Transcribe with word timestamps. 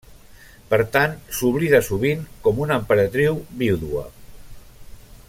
Per 0.71 0.79
tant, 0.95 1.13
s'oblida 1.39 1.81
sovint 1.89 2.25
com 2.47 2.65
una 2.65 2.81
emperadriu 2.83 3.39
vídua. 3.63 4.11